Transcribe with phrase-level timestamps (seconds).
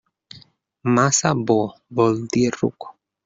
[0.95, 1.59] Massa bo,
[1.99, 2.89] vol dir ruc.